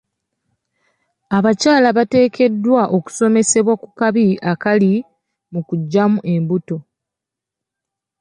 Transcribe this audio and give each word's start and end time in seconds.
Abakyala 1.37 1.89
bateekeddwa 1.97 2.83
okusomesebwa 2.97 3.73
ku 3.81 3.87
kabi 3.99 4.25
akali 4.51 4.93
mu 5.51 5.59
kuggyamu 5.67 6.17
embuto. 6.33 6.77